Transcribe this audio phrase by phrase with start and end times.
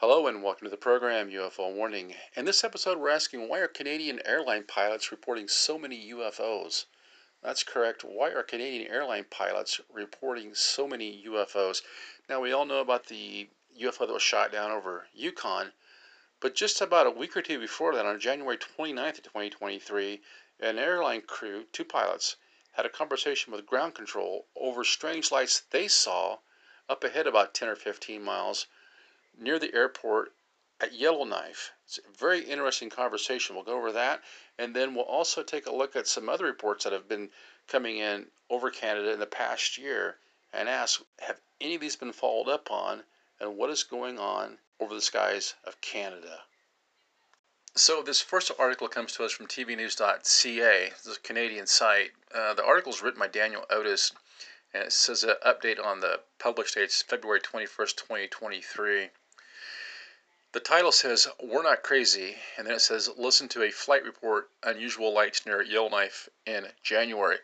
[0.00, 2.14] Hello and welcome to the program UFO Warning.
[2.36, 6.84] In this episode, we're asking why are Canadian airline pilots reporting so many UFOs?
[7.42, 8.04] That's correct.
[8.04, 11.82] Why are Canadian airline pilots reporting so many UFOs?
[12.28, 15.72] Now, we all know about the UFO that was shot down over Yukon,
[16.38, 20.22] but just about a week or two before that, on January 29th of 2023,
[20.60, 22.36] an airline crew, two pilots,
[22.70, 26.38] had a conversation with ground control over strange lights they saw
[26.88, 28.68] up ahead about 10 or 15 miles
[29.38, 30.32] near the airport
[30.80, 31.72] at Yellowknife.
[31.84, 33.54] It's a very interesting conversation.
[33.54, 34.22] We'll go over that,
[34.58, 37.30] and then we'll also take a look at some other reports that have been
[37.66, 40.16] coming in over Canada in the past year
[40.52, 43.02] and ask have any of these been followed up on,
[43.40, 46.42] and what is going on over the skies of Canada?
[47.74, 50.86] So, this first article comes to us from ctvnews.ca.
[50.86, 52.10] A Canadian site.
[52.34, 54.12] Uh, the article is written by Daniel Otis
[54.74, 59.08] and it says an update on the published date February 21st, 2023.
[60.52, 64.50] The title says, We're Not Crazy, and then it says, Listen to a flight report,
[64.62, 67.38] unusual lights near Yellowknife in January.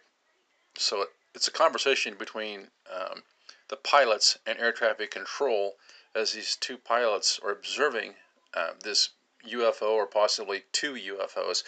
[0.78, 3.22] So it's a conversation between um,
[3.68, 5.76] the pilots and air traffic control
[6.14, 8.14] as these two pilots are observing
[8.54, 9.10] uh, this
[9.46, 11.62] UFO or possibly two UFOs.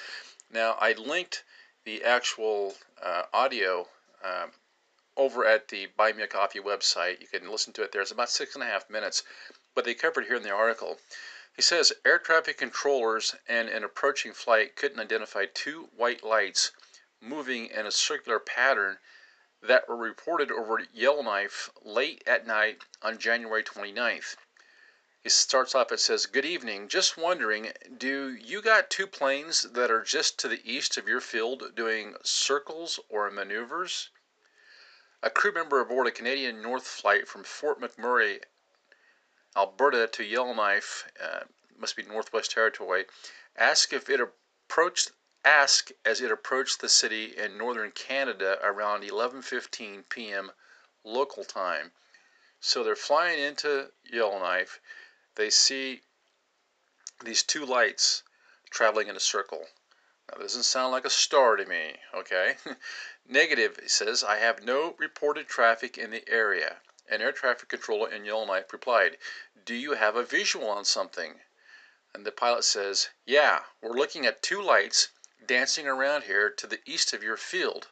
[0.50, 1.44] Now, I linked
[1.84, 3.88] the actual uh, audio
[4.24, 4.52] um,
[5.16, 7.20] over at the Buy Me a Coffee website.
[7.20, 8.02] You can listen to it there.
[8.02, 9.22] It's about six and a half minutes,
[9.76, 10.98] but they covered here in the article.
[11.54, 16.72] He says air traffic controllers and an approaching flight couldn't identify two white lights
[17.20, 18.98] moving in a circular pattern
[19.60, 24.36] that were reported over Yellowknife late at night on January 29th.
[25.22, 26.88] He starts off, it says, Good evening.
[26.88, 31.20] Just wondering, do you got two planes that are just to the east of your
[31.20, 34.08] field doing circles or maneuvers?
[35.22, 38.40] A crew member aboard a Canadian North flight from Fort McMurray,
[39.56, 41.44] Alberta to Yellowknife, uh,
[41.78, 43.06] must be Northwest Territory,
[43.56, 45.12] asked if it approached
[45.46, 50.52] asked as it approached the city in northern Canada around 11:15 p.m.
[51.04, 51.92] local time.
[52.60, 54.80] So they're flying into Yellowknife.
[55.36, 56.02] They see
[57.22, 58.24] these two lights
[58.70, 59.68] traveling in a circle.
[60.28, 62.56] Now, this doesn't sound like a star to me, okay?
[63.26, 66.80] Negative, he says, I have no reported traffic in the area.
[67.08, 69.18] An air traffic controller in Yellowknife replied,
[69.64, 71.40] Do you have a visual on something?
[72.12, 75.10] And the pilot says, Yeah, we're looking at two lights
[75.44, 77.88] dancing around here to the east of your field.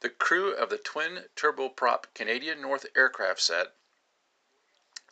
[0.00, 3.72] The crew of the twin turboprop Canadian North aircraft said,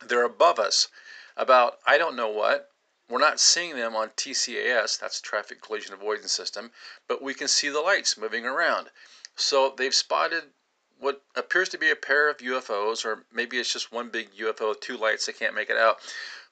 [0.01, 0.89] They're above us,
[1.37, 2.71] about I don't know what,
[3.09, 6.71] we're not seeing them on TCAS, that's Traffic Collision Avoidance System,
[7.09, 8.91] but we can see the lights moving around.
[9.35, 10.53] So they've spotted
[11.01, 14.69] what appears to be a pair of UFOs, or maybe it's just one big UFO
[14.69, 15.99] with two lights, they can't make it out,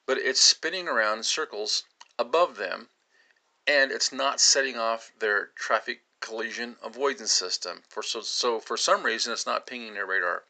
[0.07, 1.83] but it's spinning around in circles
[2.17, 2.89] above them,
[3.67, 7.83] and it's not setting off their traffic collision avoidance system.
[7.87, 10.43] For so, so for some reason, it's not pinging their radar.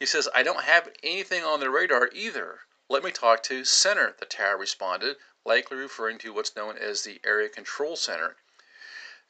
[0.00, 2.60] He says, I don't have anything on the radar either.
[2.88, 7.20] Let me talk to center, the tower responded, likely referring to what's known as the
[7.24, 8.36] Area Control Center.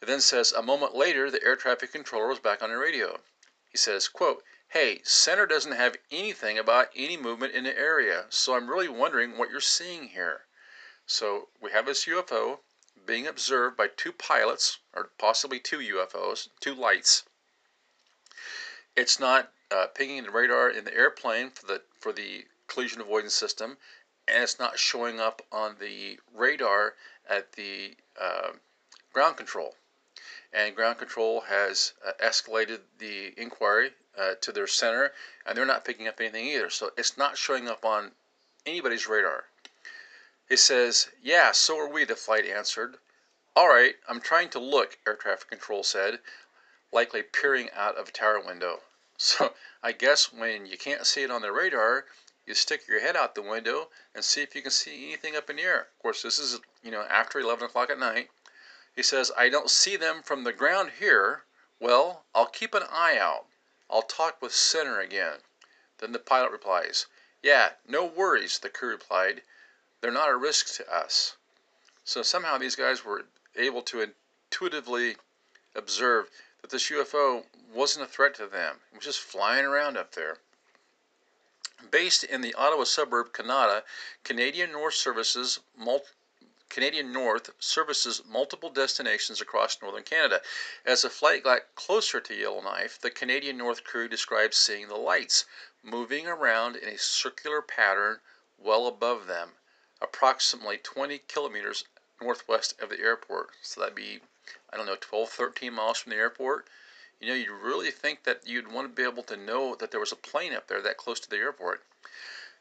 [0.01, 3.21] It then says, a moment later, the air traffic controller was back on the radio.
[3.75, 8.55] He says, quote, Hey, center doesn't have anything about any movement in the area, so
[8.55, 10.47] I'm really wondering what you're seeing here.
[11.07, 12.61] So we have this UFO
[13.05, 17.25] being observed by two pilots, or possibly two UFOs, two lights.
[18.95, 23.35] It's not uh, pinging the radar in the airplane for the for the collision avoidance
[23.35, 23.79] system,
[24.29, 26.95] and it's not showing up on the radar
[27.29, 28.53] at the uh,
[29.13, 29.75] ground control.
[30.55, 35.13] And ground control has uh, escalated the inquiry uh, to their center,
[35.45, 36.71] and they're not picking up anything either.
[36.71, 38.13] So it's not showing up on
[38.65, 39.45] anybody's radar.
[40.49, 42.97] He says, Yeah, so are we, the flight answered.
[43.57, 46.21] All right, I'm trying to look, air traffic control said,
[46.93, 48.81] likely peering out of a tower window.
[49.17, 52.07] So I guess when you can't see it on the radar,
[52.47, 55.49] you stick your head out the window and see if you can see anything up
[55.49, 55.81] in the air.
[55.83, 58.29] Of course, this is, you know, after 11 o'clock at night.
[58.97, 61.45] He says, I don't see them from the ground here.
[61.81, 63.47] Well, I'll keep an eye out.
[63.91, 65.41] I'll talk with center again.
[65.99, 67.07] Then the pilot replies,
[67.43, 69.43] Yeah, no worries, the crew replied.
[70.01, 71.37] They're not a risk to us.
[72.05, 73.25] So somehow these guys were
[73.57, 74.13] able to
[74.51, 75.17] intuitively
[75.75, 76.31] observe
[76.61, 78.81] that this UFO wasn't a threat to them.
[78.93, 80.39] It was just flying around up there.
[81.91, 83.83] Based in the Ottawa suburb Kanata,
[84.23, 85.61] Canadian North services
[86.69, 90.43] Canadian North services multiple destinations across northern Canada.
[90.85, 95.45] As the flight got closer to Yellowknife, the Canadian North crew described seeing the lights
[95.83, 98.21] moving around in a circular pattern
[98.59, 99.51] well above them.
[100.01, 101.85] approximately 20 kilometers
[102.21, 103.51] northwest of the airport.
[103.63, 104.21] So that'd be,
[104.73, 106.67] I don't know, 12, 13 miles from the airport.
[107.21, 110.01] You know, you'd really think that you'd want to be able to know that there
[110.01, 111.83] was a plane up there that close to the airport.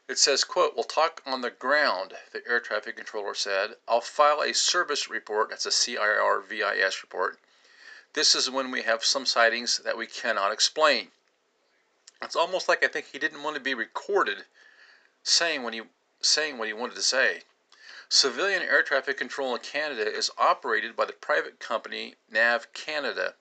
[0.06, 3.76] It says, quote, we'll talk on the ground, the air traffic controller said.
[3.88, 7.38] I'll file a CIRVIS report, that's a CIRVIS report.
[8.12, 11.10] This is when we have some sightings that we cannot explain.
[12.22, 14.44] It's almost like I think he didn't want to be recorded
[15.22, 15.82] saying he
[16.20, 17.42] saying what he wanted to say.
[18.08, 23.34] Civilian air traffic control in Canada is operated by the private company NAV Canada.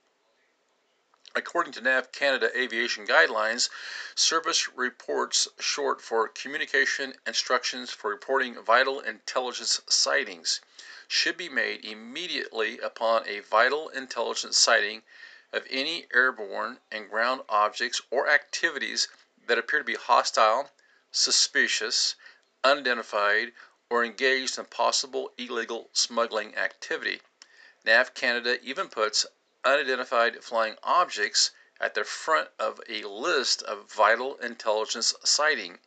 [1.35, 3.69] According to NAV Canada Aviation Guidelines,
[4.13, 10.61] CIRVIS reports short for Communication Instructions for Reporting Vital Intelligence Sightings
[11.07, 15.01] should be made immediately upon a vital intelligence sighting
[15.51, 19.07] of any airborne and ground objects or activities
[19.47, 20.71] that appear to be hostile,
[21.11, 22.13] suspicious,
[22.63, 23.53] unidentified,
[23.89, 27.23] or engaged in possible illegal smuggling activity.
[27.83, 29.25] NAV Canada even puts
[29.65, 35.79] unidentified flying objects at the front of a list of vital intelligence sighting.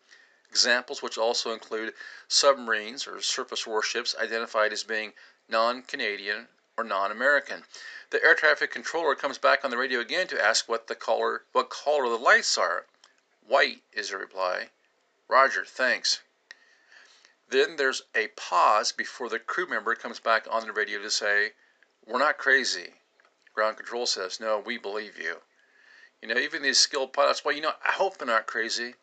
[0.48, 1.94] Examples which also include
[2.28, 5.12] submarines or surface warships identified as being
[5.48, 7.64] non Canadian or non American.
[8.10, 11.44] The air traffic controller comes back on the radio again to ask what the color
[11.52, 12.86] what color the lights are.
[13.46, 14.70] White is the reply.
[15.28, 16.20] Roger, thanks.
[17.48, 21.52] Then there's a pause before the crew member comes back on the radio to say,
[22.04, 22.94] We're not crazy.
[23.56, 25.40] Ground control says, No, we believe you.
[26.20, 28.96] You know, even these skilled pilots, well, you know, I hope they're not crazy.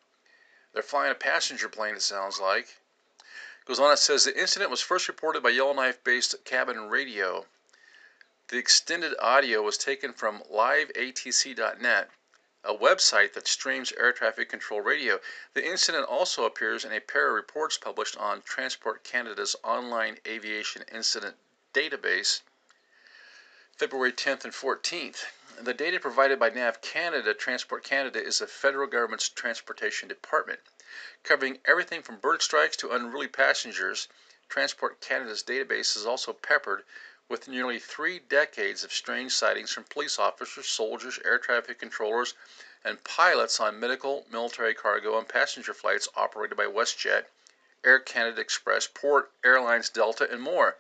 [0.72, 2.78] They're flying a passenger plane, it sounds like.
[3.66, 7.48] Goes on, it says the incident was first reported by Yellowknife based cabin radio.
[8.50, 12.12] The extended audio was taken from liveatc.net,
[12.64, 15.20] a website that streams air traffic control radio.
[15.56, 20.84] The incident also appears in a pair of reports published on Transport Canada's online aviation
[20.92, 21.38] incident
[21.74, 22.42] database
[23.76, 25.26] February 10th and 14th.
[25.60, 30.60] The data provided by NAV Canada, Transport Canada, is the federal government's transportation department.
[31.24, 34.08] Covering everything from bird strikes to unruly passengers,
[34.48, 36.84] Transport Canada's database is also peppered
[37.28, 42.36] with nearly three decades of strange sightings from police officers, soldiers, air traffic controllers,
[42.86, 47.26] and pilots on medical, military cargo, and passenger flights operated by WestJet,
[47.84, 50.78] Air Canada Express, Porter Airlines Delta, and more.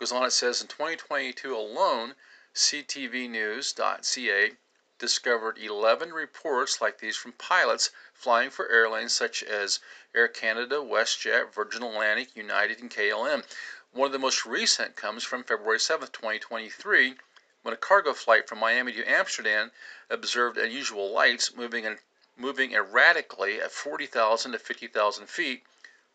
[0.00, 2.16] Goes on, it says in 2022 alone,
[2.52, 4.56] CTVnews.ca
[4.98, 9.78] discovered 11 reports like these from pilots flying for airlines such as
[10.12, 13.44] Air Canada, WestJet, Virgin Atlantic, United, and KLM.
[13.92, 17.14] One of the most recent comes from February 7, 2023,
[17.62, 19.70] when a cargo flight from Miami to Amsterdam
[20.10, 22.00] observed unusual lights moving
[22.36, 25.62] moving erratically at 40,000 to 50,000 feet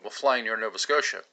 [0.01, 1.23] while flying near Nova Scotia.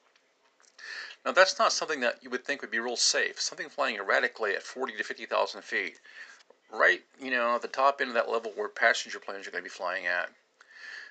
[1.26, 3.40] Now that's not something that you would think would be real safe.
[3.40, 5.99] Something flying erratically at 40 to 50,000 feet,
[6.70, 9.64] right, you know, at the top end of that level where passenger planes are going
[9.64, 10.31] to be flying at.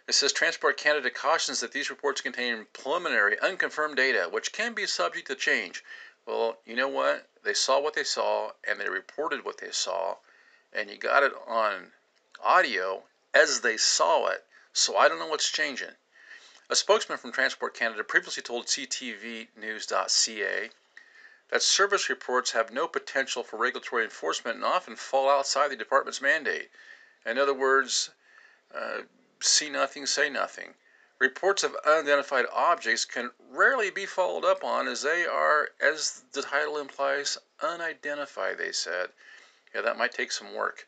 [0.07, 4.85] It says Transport Canada cautions that these reports contain preliminary, unconfirmed data, which can be
[4.85, 5.83] subject to change.
[6.25, 7.27] Well, you know what?
[7.43, 10.15] They saw what they saw, and they reported what they saw,
[10.71, 11.91] and you got it on
[12.41, 13.03] audio
[13.33, 14.45] as they saw it.
[14.71, 15.91] So I don't know what's changing.
[16.67, 20.71] A spokesman from Transport Canada previously told CTVnews.ca
[21.49, 26.21] that CIRVIS reports have no potential for regulatory enforcement and often fall outside the department's
[26.21, 26.71] mandate.
[27.23, 28.09] In other words,
[28.73, 29.01] uh,
[29.39, 30.73] see nothing, say nothing.
[31.19, 36.41] Reports of unidentified objects can rarely be followed up on as they are, as the
[36.41, 39.11] title implies, unidentified, they said.
[39.73, 40.87] Yeah, that might take some work.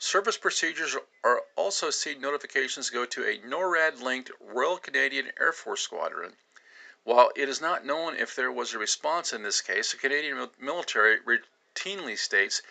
[0.00, 5.80] CIRVIS procedures are also seen notifications go to a NORAD linked Royal Canadian Air Force
[5.82, 6.36] Squadron.
[7.02, 10.50] While it is not known if there was a response in this case, the Canadian
[10.56, 12.62] military routinely states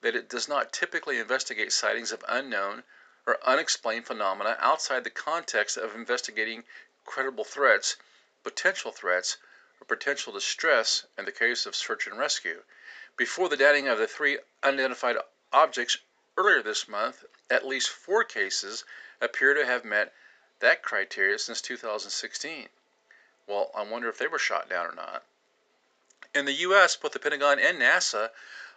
[0.00, 2.84] that it does not typically investigate sightings of unknown
[3.26, 6.64] or unexplained phenomena outside the context of investigating
[7.04, 7.96] credible threats,
[8.42, 9.36] potential threats,
[9.82, 12.62] or potential distress in the case of search and rescue.
[13.18, 15.18] Before the dating of the three unidentified
[15.52, 15.98] objects
[16.36, 18.84] earlier this month, at least four cases
[19.20, 20.12] appear to have met
[20.60, 22.68] that criteria since 2016.
[23.46, 25.24] Well, I wonder if they were shot down or not.
[26.34, 28.30] In the U.S., both the Pentagon and NASA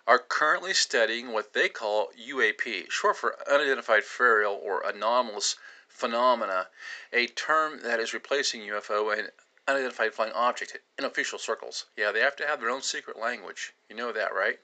[0.06, 5.56] are currently studying what they call UAP, short for Unidentified Aerial or Anomalous
[5.88, 6.70] Phenomena,
[7.12, 9.32] a term that is replacing UFO and
[9.68, 11.86] Unidentified Flying Object in official circles.
[11.96, 13.74] Yeah, they have to have their own secret language.
[13.90, 14.60] You know that, right?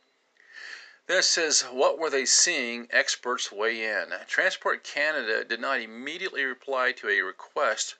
[1.06, 2.88] Then it says, What were they seeing?
[2.90, 4.14] Experts weigh in.
[4.26, 7.96] Transport Canada did not immediately reply to a request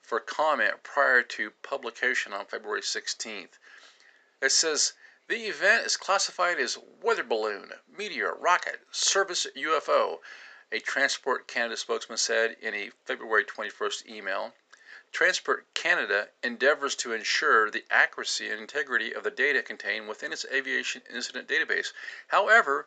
[0.00, 3.58] for comment prior to publication on February 16th.
[4.40, 4.92] It says
[5.26, 10.20] the event is classified as weather balloon, meteor, rocket, CIRVIS UFO,
[10.70, 14.54] a Transport Canada spokesman said in a February 21st email.
[15.16, 20.44] Transport Canada endeavors to ensure the accuracy and integrity of the data contained within its
[20.52, 21.94] aviation incident database.
[22.28, 22.84] However,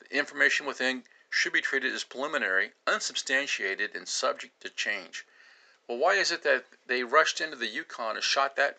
[0.00, 5.26] the information within should be treated as preliminary, unsubstantiated, and subject to change.
[5.86, 8.78] Well, why is it that they rushed into the Yukon and shot that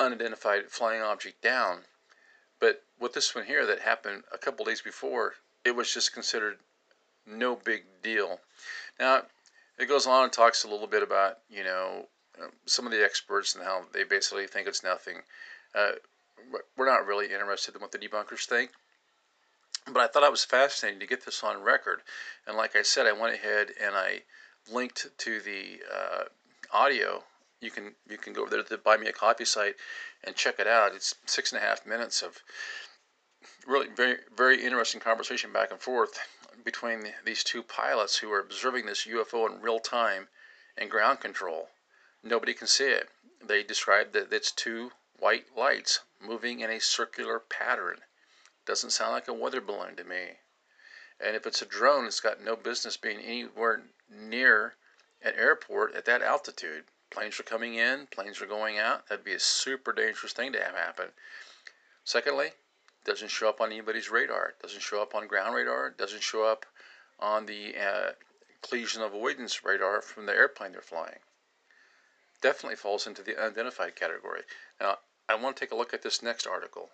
[0.00, 1.84] unidentified flying object down?
[2.58, 6.58] But with this one here that happened a couple days before, it was just considered
[7.26, 8.40] no big deal.
[8.98, 9.24] Now,
[9.78, 12.06] it goes on and talks a little bit about, you know,
[12.42, 15.18] um, some of the experts and how they basically think it's nothing.
[15.74, 15.92] Uh,
[16.76, 18.70] we're not really interested in what the debunkers think.
[19.86, 22.00] But I thought it was fascinating to get this on record.
[22.46, 24.22] And like I said, I went ahead and I
[24.70, 26.24] linked to the uh,
[26.72, 27.24] audio.
[27.60, 29.74] You can you can go over there to the Buy Me a Coffee site
[30.22, 30.94] and check it out.
[30.94, 32.42] It's six and a half minutes of
[33.66, 36.18] really very very interesting conversation back and forth
[36.62, 40.28] between these two pilots who are observing this UFO in real time
[40.76, 41.70] and ground control.
[42.22, 43.08] Nobody can see it.
[43.42, 48.00] They describe that it's two white lights moving in a circular pattern.
[48.66, 50.38] Doesn't sound like a weather balloon to me.
[51.20, 54.74] And if it's a drone, it's got no business being anywhere near
[55.22, 56.84] an airport at that altitude.
[57.10, 59.08] Planes are coming in, planes are going out.
[59.08, 61.12] That'd be a super dangerous thing to have happen.
[62.04, 62.52] Secondly,
[63.04, 64.50] doesn't show up on anybody's radar.
[64.50, 65.88] It Doesn't show up on ground radar.
[65.88, 66.66] It Doesn't show up
[67.20, 68.12] on the uh,
[68.62, 71.18] collision avoidance radar from the airplane they're flying.
[72.40, 74.42] Definitely falls into the unidentified category.
[74.80, 76.90] Now, I want to take a look at this next article.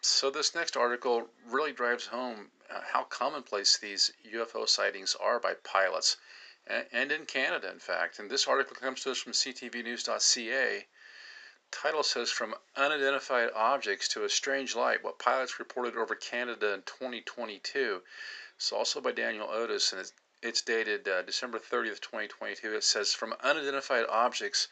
[0.00, 5.54] So, this next article really drives home uh, how commonplace these UFO sightings are by
[5.54, 6.16] pilots,
[6.66, 8.18] and, and in Canada, in fact.
[8.18, 10.86] And this article comes to us from ctvnews.ca.
[11.70, 16.82] Title says From Unidentified Objects to a Strange Light What Pilots Reported Over Canada in
[16.82, 18.02] 2022.
[18.56, 22.74] It's also by Daniel Otis, and it's, it's dated uh, December 30th, 2022.
[22.74, 24.68] It says From Unidentified Objects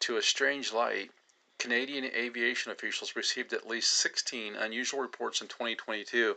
[0.00, 1.10] to a Strange Light
[1.58, 6.36] Canadian aviation officials received at least 16 unusual reports in 2022,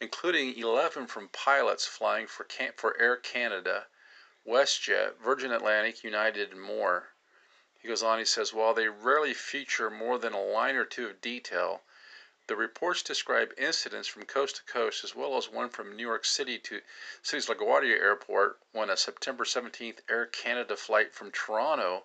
[0.00, 3.86] including 11 from pilots flying for, for Air Canada,
[4.46, 7.14] WestJet, Virgin Atlantic, United, and more.
[7.80, 11.06] He goes on, he says, while they rarely feature more than a line or two
[11.06, 11.84] of detail,
[12.48, 16.24] the reports describe incidents from coast to coast, as well as one from New York
[16.24, 16.82] City to
[17.22, 22.04] City's LaGuardia Airport when a September 17th Air Canada flight from Toronto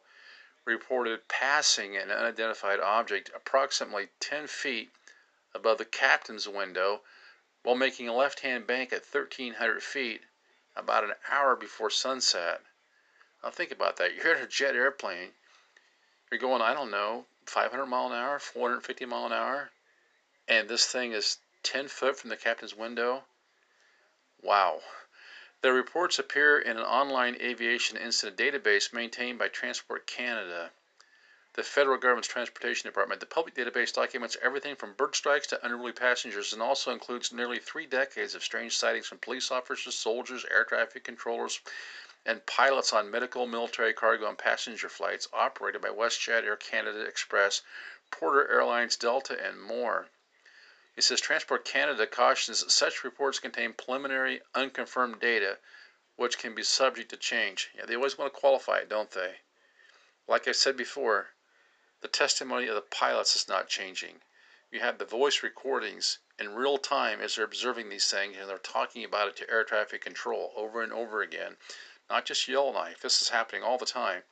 [0.64, 4.92] reported passing an unidentified object approximately 10 feet
[5.56, 7.02] above the captain's window
[7.64, 10.22] while making a left hand bank at 1,300 feet
[10.76, 12.62] about an hour before sunset.
[13.44, 14.14] Now, think about that.
[14.14, 15.34] You're in a jet airplane,
[16.34, 19.70] you're going, I don't know, 500 mile an hour, 450 mile an hour,
[20.48, 23.24] and this thing is 10 foot from the captain's window.
[24.42, 24.82] Wow.
[25.62, 30.72] The reports appear in an online aviation incident database maintained by Transport Canada,
[31.54, 33.20] the federal government's transportation department.
[33.20, 37.60] The public database documents everything from bird strikes to unruly passengers and also includes nearly
[37.60, 41.62] three decades of strange sightings from police officers, soldiers, air traffic controllers,
[42.26, 47.62] and pilots on medical, military, cargo, and passenger flights operated by WestJet, Air Canada Express,
[48.12, 50.08] Porter Airlines, Delta, and more.
[50.96, 55.58] He says Transport Canada cautions that such reports contain preliminary, unconfirmed data,
[56.16, 57.72] which can be subject to change.
[57.74, 59.42] Yeah, they always want to qualify it, don't they?
[60.28, 61.32] Like I said before,
[62.02, 64.22] the testimony of the pilots is not changing.
[64.72, 68.58] You have the voice recordings in real time as they're observing these things and they're
[68.58, 71.58] talking about it to air traffic control over and over again.
[72.10, 73.00] Not just Yellowknife.
[73.00, 74.24] This is happening all the time.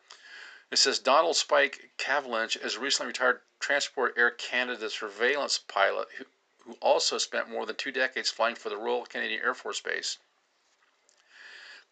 [0.71, 6.25] It says Donald Spike Cavendish is a recently retired Transport Air Canada surveillance pilot who,
[6.65, 10.17] who also spent more than two decades flying for the Royal Canadian Air Force Base.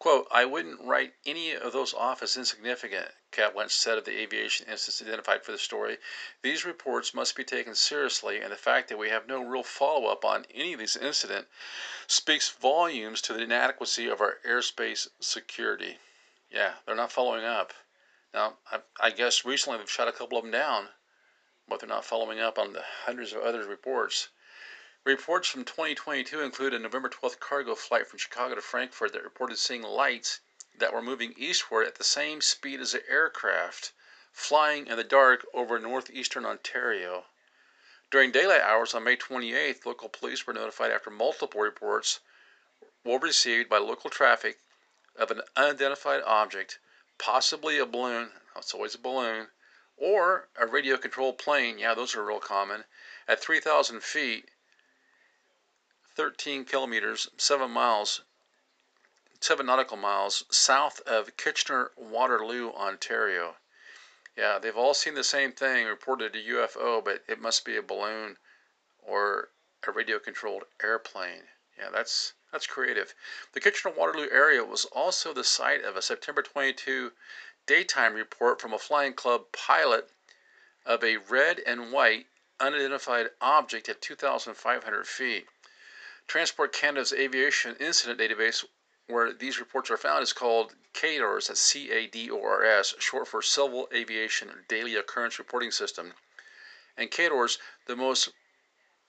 [0.00, 4.66] Quote, I wouldn't write any of those off as insignificant, Cavendish said of the aviation
[4.66, 5.98] incidents identified for the story.
[6.40, 10.06] These reports must be taken seriously, and the fact that we have no real follow
[10.06, 11.50] up on any of these incidents
[12.06, 15.98] speaks volumes to the inadequacy of our airspace security.
[16.50, 17.74] Yeah, they're not following up.
[18.32, 20.88] Now, I, I guess recently they've shot a couple of them down,
[21.68, 24.30] but they're not following up on the hundreds of other reports.
[25.04, 29.56] Reports from 2022 include a November 12th cargo flight from Chicago to Frankfurt that reported
[29.56, 30.40] seeing lights
[30.76, 33.92] that were moving eastward at the same speed as the aircraft
[34.30, 37.24] flying in the dark over northeastern Ontario.
[38.10, 42.20] During daylight hours on May 28th, local police were notified after multiple reports
[43.02, 44.58] were received by local traffic
[45.16, 46.78] of an unidentified object
[47.16, 49.48] possibly a balloon, it's always a balloon,
[49.96, 52.84] or a radio controlled plane, yeah, those are real common,
[53.26, 54.50] at 3,000 feet,
[56.20, 58.20] 13 kilometers, 7 miles,
[59.40, 63.56] 7 nautical miles south of Kitchener Waterloo, Ontario.
[64.36, 67.82] Yeah, they've all seen the same thing, reported a UFO, but it must be a
[67.82, 68.36] balloon
[68.98, 69.48] or
[69.88, 71.48] a radio controlled airplane.
[71.78, 73.14] Yeah, that's that's creative.
[73.54, 77.12] The Kitchener Waterloo area was also the site of a September 22
[77.64, 80.10] daytime report from a flying club pilot
[80.84, 82.26] of a red and white
[82.60, 85.46] unidentified object at 2,500 feet.
[86.30, 88.64] Transport Canada's aviation incident database,
[89.08, 92.94] where these reports are found, is called CADORS, that's C A D O R S,
[93.00, 96.14] short for Civil Aviation Daily Occurrence Reporting System.
[96.96, 98.28] And CADORS, the most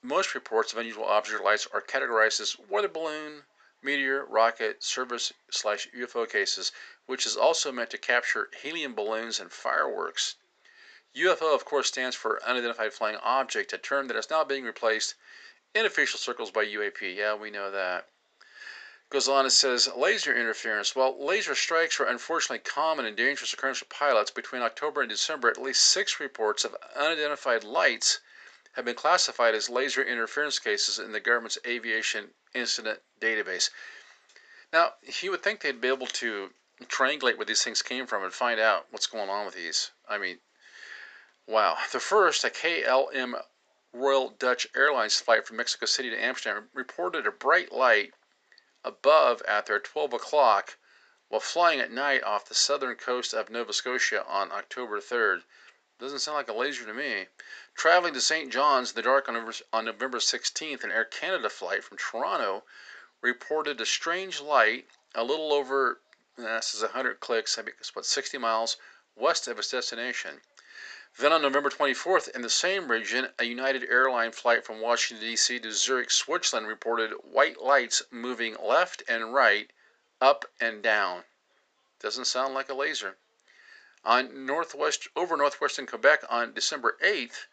[0.02, 3.44] most reports of unusual object or lights are categorized as weather balloon,
[3.84, 6.72] meteor, rocket, CIRVIS slash UFO cases,
[7.06, 10.38] which is also meant to capture helium balloons and fireworks.
[11.16, 15.14] UFO, of course, stands for Unidentified Flying Object, a term that is now being replaced
[15.74, 17.16] in official circles by UAP.
[17.16, 18.08] Yeah, we know that.
[19.10, 20.96] Goes on and says laser interference.
[20.96, 25.50] While laser strikes are unfortunately common and dangerous occurrence for pilots, between October and December,
[25.50, 28.22] at least six reports of unidentified lights
[28.74, 33.70] have been classified as laser interference cases in the government's aviation incident database.
[34.72, 36.52] Now, you would think they'd be able to
[36.86, 39.92] triangulate where these things came from and find out what's going on with these.
[40.08, 40.38] I mean,
[41.48, 41.76] wow.
[41.92, 43.34] The first, a KLM
[43.94, 48.14] Royal Dutch Airlines flight from Mexico City to Amsterdam, reported a bright light
[48.84, 50.78] above at their 12 o'clock
[51.28, 55.44] while flying at night off the southern coast of Nova Scotia on October 3rd.
[56.00, 57.28] Doesn't sound like a laser to me.
[57.76, 58.52] Traveling to St.
[58.52, 62.64] John's in the dark on November, on November 16th, an Air Canada flight from Toronto
[63.22, 66.00] reported a strange light a little over,
[66.38, 68.78] eh, this is 100 clicks, I think it's what, 60 miles
[69.16, 70.42] west of its destination.
[71.20, 75.60] Then on November 24th, in the same region, a United Airline flight from Washington, D.C.
[75.60, 79.70] to Zurich, Switzerland reported white lights moving left and right,
[80.22, 81.26] up and down.
[82.00, 83.18] Doesn't sound like a laser.
[84.04, 87.46] On northwest over northwestern Quebec on December 8th,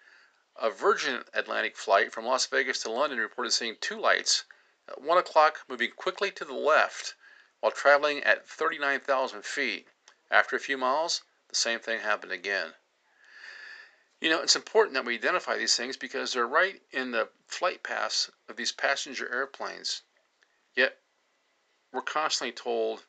[0.56, 4.44] a Virgin Atlantic flight from Las Vegas to London reported seeing two lights
[4.88, 7.14] at 1 o'clock moving quickly to the left
[7.60, 9.88] while traveling at 39,000 feet.
[10.30, 12.74] After a few miles, the same thing happened again.
[14.20, 17.82] You know, it's important that we identify these things because they're right in the flight
[17.82, 20.02] paths of these passenger airplanes.
[20.74, 20.98] Yet,
[21.92, 23.04] we're constantly told,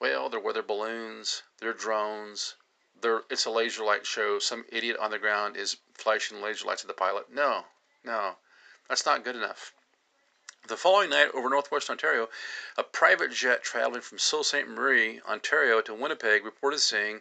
[0.00, 2.54] well, they're weather balloons, they're drones,
[3.00, 4.38] there it's a laser light show.
[4.38, 7.30] Some idiot on the ground is flashing laser lights at the pilot.
[7.30, 7.64] No,
[8.02, 8.36] no,
[8.88, 9.74] that's not good enough.
[10.66, 12.30] The following night over northwest Ontario,
[12.78, 14.66] a private jet traveling from Sault Ste.
[14.66, 17.20] Marie, Ontario to Winnipeg reported seeing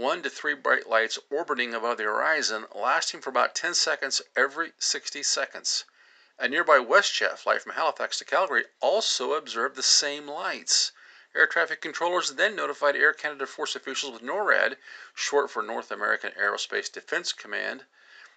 [0.00, 4.72] one to three bright lights orbiting above the horizon, lasting for about 10 seconds every
[4.78, 5.84] 60 seconds.
[6.38, 10.92] A nearby WestJet flight from Halifax to Calgary also observed the same lights.
[11.34, 14.78] Air traffic controllers then notified Air Canada Force officials with NORAD,
[15.14, 17.84] short for North American Aerospace Defense Command,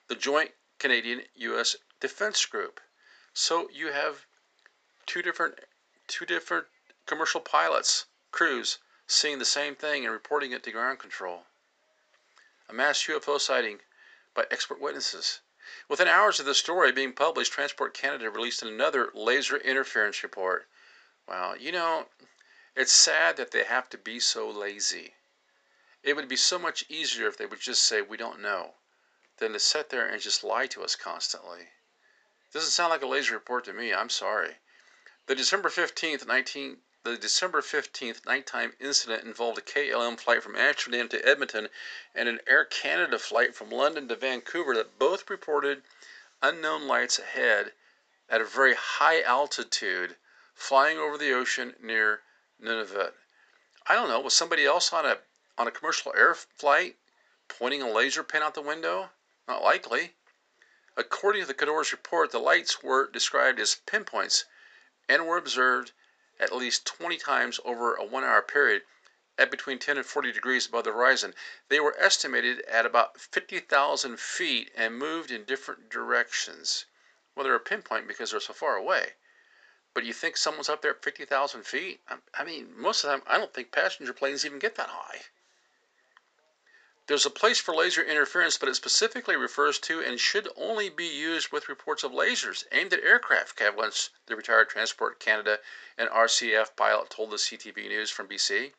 [0.10, 1.78] the Joint Canadian U.S.
[2.02, 2.82] Defense Group.
[3.34, 4.26] So you have
[5.06, 5.60] two different
[6.08, 6.67] two different
[7.06, 11.45] commercial pilots, crews, seeing the same thing and reporting it to ground control.
[12.73, 13.81] Mass UFO sighting
[14.33, 15.41] by expert witnesses.
[15.88, 20.67] Within hours of the story being published, Transport Canada released another laser interference report.
[21.27, 22.07] Wow, you know,
[22.75, 25.13] it's sad that they have to be so lazy.
[26.01, 28.73] It would be so much easier if they would just say, we don't know,
[29.38, 31.69] than to sit there and just lie to us constantly.
[32.51, 33.93] Doesn't sound like a lazy report to me.
[33.93, 34.55] I'm sorry.
[35.27, 41.10] The December 15th, 19, the December 15th nighttime incident involved a KLM flight from Amsterdam
[41.10, 41.68] to Edmonton
[42.16, 45.84] and an Air Canada flight from London to Vancouver that both reported
[46.42, 47.74] unknown lights ahead
[48.30, 50.16] at a very high altitude
[50.56, 52.22] flying over the ocean near
[52.62, 53.13] Nunavut.
[53.86, 55.18] I don't know, was somebody else on a
[55.58, 56.96] on a commercial air flight
[57.50, 59.10] pointing a laser pin out the window?
[59.46, 60.16] Not likely.
[60.96, 64.46] According to the CADORS report, the lights were described as pinpoints
[65.10, 65.92] and were observed
[66.39, 68.84] at least 20 times over a one hour period
[69.38, 71.34] at between 10 and 40 degrees above the horizon.
[71.69, 76.86] They were estimated at about 50,000 feet and moved in different directions.
[77.36, 79.13] Well, they're a pinpoint because they're so far away.
[79.93, 82.02] But you think someone's up there at 50,000 feet?
[82.34, 85.22] I mean, most of the time, I don't think passenger planes even get that high.
[87.08, 91.06] There's a place for laser interference, but it specifically refers to and should only be
[91.06, 95.60] used with reports of lasers aimed at aircraft, Lynch, the retired Transport Canada
[95.98, 98.72] and RCF pilot, told the CTV News from BC.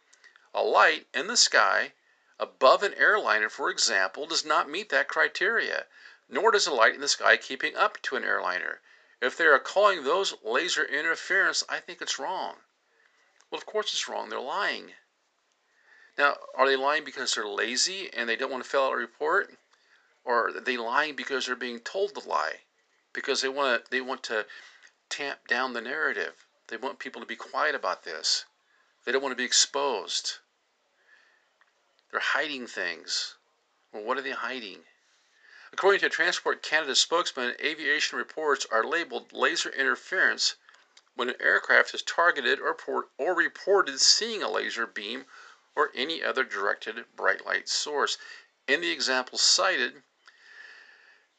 [0.54, 1.92] A light in the sky
[2.38, 5.86] above an airliner, for example, does not meet that criteria,
[6.26, 8.80] nor does a light in the sky keeping up to an airliner.
[9.20, 12.56] If they are calling those laser interference, I think it's wrong.
[13.50, 14.30] Well, of course it's wrong.
[14.30, 14.94] They're lying.
[16.16, 18.96] Now, are they lying because they're lazy and they don't want to fill out a
[18.96, 19.54] report?
[20.24, 22.60] Or are they lying because they're being told to lie?
[23.12, 24.46] Because they want to they want to
[25.08, 26.46] tamp down the narrative.
[26.68, 28.44] They want people to be quiet about this.
[29.04, 30.38] They don't want to be exposed.
[32.10, 33.34] They're hiding things.
[33.92, 34.84] Well, what are they hiding?
[35.72, 40.54] According to a Transport Canada spokesman, aviation reports are labeled laser interference
[41.16, 42.76] when an aircraft is targeted or,
[43.18, 45.26] or reported seeing a laser beam
[45.76, 48.18] or any other directed bright light source.
[48.66, 50.02] In the example cited,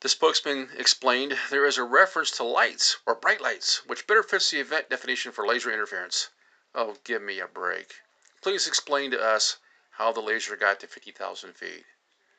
[0.02, 4.52] the spokesman explained there is a reference to lights or bright lights, which better fits
[4.52, 6.30] the event definition for laser interference.
[6.74, 8.02] Oh, give me a break.
[8.42, 9.58] Please explain to us
[9.92, 11.86] how the laser got to 50,000 feet.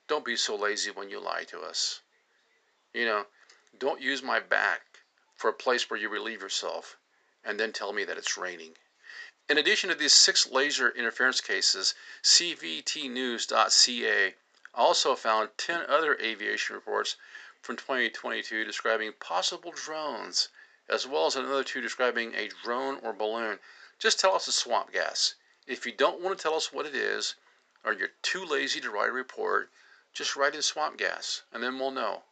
[0.06, 2.02] Don't be so lazy when you lie to us.
[2.92, 3.26] You know,
[3.78, 5.00] don't use my back
[5.34, 6.96] for a place where you relieve yourself
[7.44, 8.76] and then tell me that it's raining.
[9.48, 14.34] In addition to these six laser interference cases, CTVnews.ca
[14.74, 17.14] also found 10 other aviation reports
[17.62, 20.48] from 2022 describing possible drones,
[20.88, 23.60] as well as another two describing a drone or balloon.
[24.00, 25.36] Just tell us it's swamp gas.
[25.66, 27.36] If you don't want to tell us what it is,
[27.84, 29.70] or you're too lazy to write a report,
[30.12, 32.24] just write in swamp gas, and then we'll know.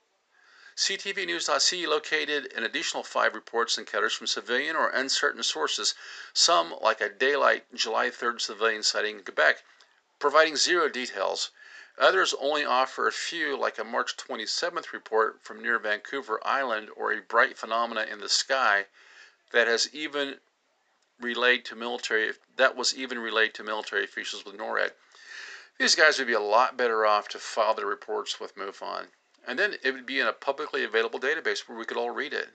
[0.77, 5.95] CTVnews.ca located an additional five reports and CADORS from civilian or uncertain sources,
[6.33, 9.63] some like a daylight July 3rd civilian sighting in Quebec,
[10.19, 11.53] providing zero details.
[11.97, 17.13] Others only offer a few, like a March 27th report from near Vancouver Island or
[17.13, 18.87] a bright phenomena in the sky
[19.53, 20.41] that has even
[21.21, 24.91] relayed to military that was even relayed to military officials with NORAD.
[25.79, 29.07] These guys would be a lot better off to file their reports with MUFON.
[29.47, 32.33] And then it would be in a publicly available database where we could all read
[32.33, 32.49] it.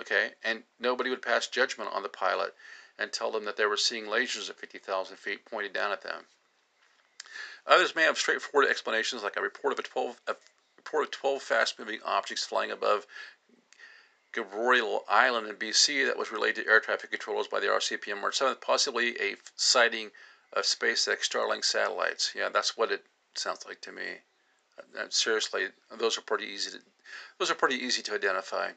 [0.00, 0.30] Okay?
[0.42, 2.54] And nobody would pass judgment on the pilot
[2.98, 6.26] and tell them that they were seeing lasers at 50,000 feet pointed down at them.
[7.66, 10.36] Others may have straightforward explanations, like a report of a 12, a
[10.76, 13.06] report of 12 fast-moving objects flying above
[14.34, 18.20] Gabriola Island in BC that was relayed to air traffic controllers by the RCMP on
[18.20, 20.10] March 7th, possibly a sighting
[20.52, 22.32] of SpaceX Starlink satellites.
[22.34, 24.18] Yeah, that's what it sounds like to me.
[24.98, 26.84] And seriously, those are pretty easy to
[27.38, 28.70] those are pretty easy to identify.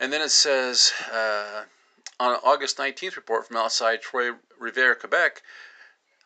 [0.00, 1.64] And then it says uh,
[2.18, 5.42] on August 19th report from outside Troy Rivières, Quebec,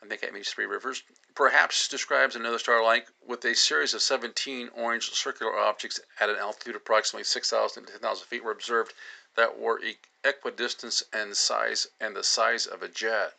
[0.02, 1.02] I think that means Three Rivers,
[1.34, 6.76] perhaps describes another Starlink with a series of 17 orange circular objects at an altitude
[6.76, 8.94] of approximately 6,000 to 10,000 feet were observed
[9.34, 9.80] that were
[10.24, 13.34] equidistant and size and the size of a jet.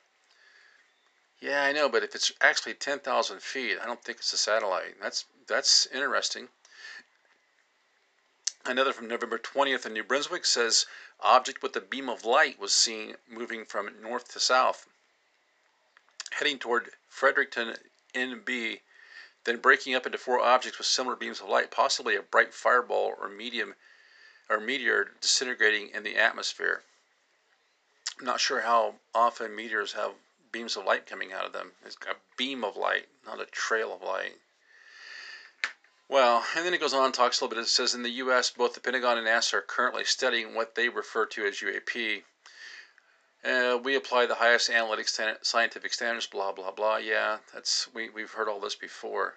[1.42, 5.00] Yeah, I know, but if it's actually 10,000 feet, I don't think it's a satellite.
[5.02, 6.50] That's that's interesting.
[8.66, 10.86] Another from November 20th in New Brunswick says
[11.22, 14.86] object with a beam of light was seen moving from north to south,
[16.32, 17.76] heading toward Fredericton
[18.14, 18.82] NB,
[19.46, 23.16] then breaking up into four objects with similar beams of light, possibly a bright fireball
[23.20, 23.76] or medium
[24.50, 26.84] or meteor disintegrating in the atmosphere.
[28.20, 30.12] I'm not sure how often meteors have
[30.52, 31.72] beams of light coming out of them.
[31.86, 34.38] It's a beam of light, not a trail of light.
[36.08, 37.62] Well, and then it goes on, talks a little bit.
[37.62, 40.90] It says in the U.S., both the Pentagon and NASA are currently studying what they
[40.90, 42.24] refer to as UAP.
[43.44, 46.98] Uh, we apply the highest analytic scientific standards, blah blah blah.
[46.98, 49.36] Yeah, that's we we've heard all this before.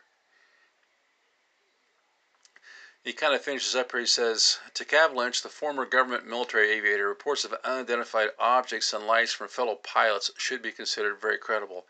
[3.05, 4.01] He kind of finishes up here.
[4.01, 9.33] He says, To Lynch, the former government military aviator, reports of unidentified objects and lights
[9.33, 11.85] from fellow pilots should be considered very credible.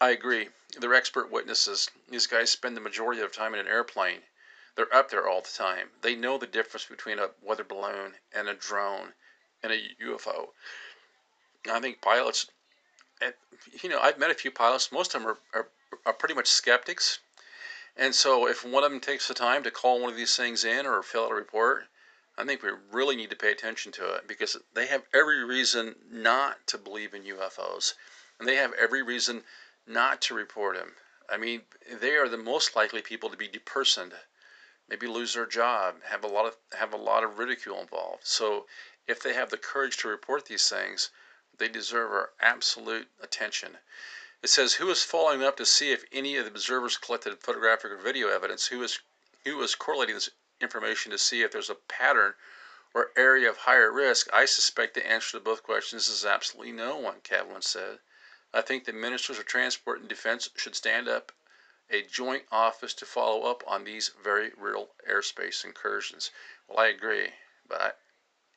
[0.00, 0.50] I agree.
[0.78, 1.90] They're expert witnesses.
[2.08, 4.22] These guys spend the majority of their time in an airplane.
[4.76, 5.90] They're up there all the time.
[6.00, 9.14] They know the difference between a weather balloon and a drone
[9.64, 10.50] and a UFO.
[11.68, 12.46] I think pilots,
[13.82, 14.92] you know, I've met a few pilots.
[14.92, 15.68] Most of them are, are,
[16.06, 17.18] are pretty much skeptics
[17.96, 20.64] and so, if one of them takes the time to call one of these things
[20.64, 21.88] in or fill out a report,
[22.38, 25.96] I think we really need to pay attention to it because they have every reason
[26.08, 27.94] not to believe in UFOs,
[28.38, 29.44] and they have every reason
[29.86, 30.96] not to report them.
[31.28, 31.62] I mean,
[32.00, 34.14] they are the most likely people to be depersoned,
[34.88, 38.26] maybe lose their job, have a lot of have a lot of ridicule involved.
[38.26, 38.66] So,
[39.06, 41.10] if they have the courage to report these things,
[41.58, 43.78] they deserve our absolute attention.
[44.42, 47.90] It says who is following up to see if any of the observers collected photographic
[47.90, 48.98] or video evidence, who is
[49.44, 50.30] who is correlating this
[50.62, 52.34] information to see if there's a pattern
[52.94, 54.32] or area of higher risk.
[54.32, 57.98] I suspect the answer to both questions is absolutely no one, Kavlin said.
[58.54, 61.32] I think the ministers of transport and defense should stand up
[61.90, 66.30] a joint office to follow up on these very real airspace incursions.
[66.66, 67.34] Well, I agree,
[67.68, 68.00] but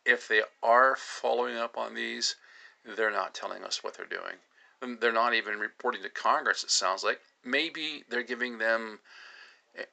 [0.06, 2.38] if they are following up on these,
[2.86, 4.40] they're not telling us what they're doing.
[5.00, 7.22] They're not even reporting to Congress, it sounds like.
[7.44, 9.00] Maybe they're giving them,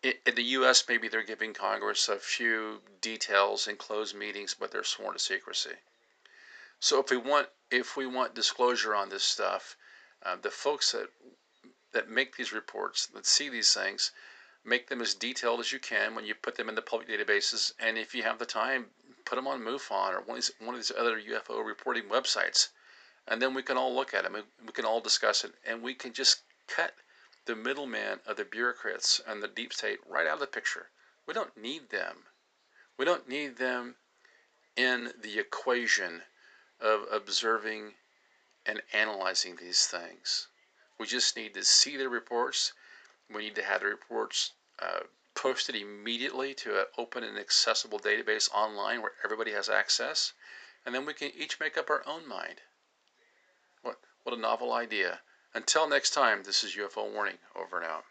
[0.03, 4.85] in the U.S., maybe they're giving Congress a few details in closed meetings, but they're
[4.85, 5.77] sworn to secrecy.
[6.81, 9.77] So if we want, if we want disclosure on this stuff,
[10.25, 11.09] uh, the folks that
[11.93, 14.13] that make these reports, that see these things,
[14.65, 17.73] make them as detailed as you can when you put them in the public databases.
[17.79, 18.87] And if you have the time,
[19.25, 22.69] put them on MUFON or one of these, one of these other UFO reporting websites.
[23.29, 24.37] And then we can all look at them.
[24.65, 25.53] We can all discuss it.
[25.67, 26.95] And we can just cut
[27.47, 30.89] the middleman of the bureaucrats and the deep state right out of the picture.
[31.27, 32.25] We don't need them.
[32.97, 33.97] We don't need them
[34.77, 36.23] in the equation
[36.81, 37.95] of observing
[38.67, 40.49] and analyzing these things.
[40.99, 42.73] We just need to see the reports.
[43.33, 45.01] We need to have the reports uh,
[45.35, 50.33] posted immediately to an open and accessible database online where everybody has access.
[50.85, 52.61] And then we can each make up our own mind.
[54.31, 55.23] What, a novel idea.
[55.55, 57.39] Until next time, this is UFO Warning.
[57.57, 58.05] Over and out.